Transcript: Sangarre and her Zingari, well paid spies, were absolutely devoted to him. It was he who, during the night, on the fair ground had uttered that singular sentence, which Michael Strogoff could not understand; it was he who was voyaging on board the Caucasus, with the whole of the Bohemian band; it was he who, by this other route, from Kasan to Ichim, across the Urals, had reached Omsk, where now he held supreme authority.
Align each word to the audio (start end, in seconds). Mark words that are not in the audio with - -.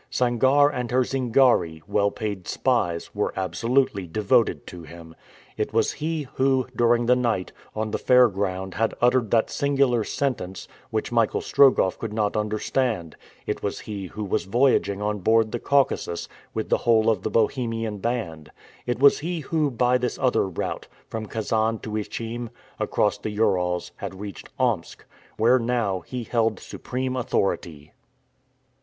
Sangarre 0.11 0.71
and 0.73 0.89
her 0.89 1.03
Zingari, 1.03 1.83
well 1.87 2.09
paid 2.09 2.47
spies, 2.47 3.13
were 3.13 3.31
absolutely 3.37 4.07
devoted 4.07 4.65
to 4.65 4.81
him. 4.81 5.13
It 5.57 5.73
was 5.73 5.91
he 5.91 6.23
who, 6.37 6.65
during 6.75 7.05
the 7.05 7.15
night, 7.15 7.51
on 7.75 7.91
the 7.91 7.99
fair 7.99 8.27
ground 8.27 8.73
had 8.73 8.95
uttered 8.99 9.29
that 9.29 9.51
singular 9.51 10.03
sentence, 10.03 10.67
which 10.89 11.11
Michael 11.11 11.39
Strogoff 11.39 11.99
could 11.99 12.13
not 12.13 12.35
understand; 12.35 13.15
it 13.45 13.61
was 13.61 13.81
he 13.81 14.07
who 14.07 14.23
was 14.23 14.45
voyaging 14.45 15.03
on 15.03 15.19
board 15.19 15.51
the 15.51 15.59
Caucasus, 15.59 16.27
with 16.51 16.69
the 16.69 16.79
whole 16.79 17.07
of 17.07 17.21
the 17.21 17.29
Bohemian 17.29 17.99
band; 17.99 18.51
it 18.87 18.97
was 18.97 19.19
he 19.19 19.41
who, 19.41 19.69
by 19.69 19.99
this 19.99 20.17
other 20.17 20.49
route, 20.49 20.87
from 21.09 21.27
Kasan 21.27 21.77
to 21.77 21.95
Ichim, 21.95 22.49
across 22.79 23.19
the 23.19 23.29
Urals, 23.29 23.91
had 23.97 24.19
reached 24.19 24.49
Omsk, 24.57 25.05
where 25.37 25.59
now 25.59 25.99
he 25.99 26.23
held 26.23 26.59
supreme 26.59 27.15
authority. 27.15 27.93